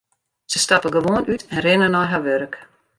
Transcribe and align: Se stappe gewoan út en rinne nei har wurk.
Se 0.51 0.59
stappe 0.63 0.89
gewoan 0.95 1.27
út 1.33 1.41
en 1.53 1.59
rinne 1.65 1.87
nei 1.91 2.07
har 2.11 2.23
wurk. 2.25 2.53